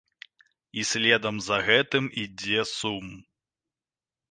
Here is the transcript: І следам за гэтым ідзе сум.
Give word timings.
І 0.79 0.85
следам 0.91 1.35
за 1.49 1.59
гэтым 1.67 2.09
ідзе 2.23 2.65
сум. 2.75 3.07